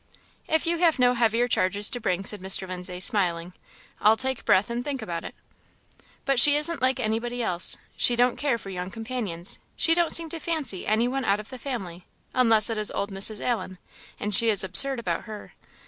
"If 0.47 0.65
you 0.65 0.79
have 0.79 0.97
no 0.97 1.13
heavier 1.13 1.47
charges 1.47 1.87
to 1.91 1.99
bring," 1.99 2.25
said 2.25 2.41
Mr. 2.41 2.67
Lindsay, 2.67 2.99
smiling, 2.99 3.53
"I'll 3.99 4.17
take 4.17 4.45
breath 4.45 4.71
and 4.71 4.83
think 4.83 4.99
about 4.99 5.23
it." 5.23 5.35
"But 6.25 6.39
she 6.39 6.55
isn't 6.55 6.81
like 6.81 6.99
anybody 6.99 7.43
else 7.43 7.77
she 7.95 8.15
don't 8.15 8.35
care 8.35 8.57
for 8.57 8.71
young 8.71 8.89
companions 8.89 9.59
she 9.75 9.93
don't 9.93 10.11
seem 10.11 10.29
to 10.29 10.39
fancy 10.39 10.87
any 10.87 11.07
one 11.07 11.23
out 11.23 11.39
of 11.39 11.49
the 11.49 11.59
family 11.59 12.07
unless 12.33 12.67
it 12.67 12.79
is 12.79 12.89
old 12.89 13.11
Mrs. 13.11 13.41
Allen, 13.41 13.77
and 14.19 14.33
she 14.33 14.49
is 14.49 14.63
absurd 14.63 14.99
about 14.99 15.25
her. 15.25 15.53